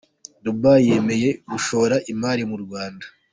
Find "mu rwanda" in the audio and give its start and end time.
2.49-3.05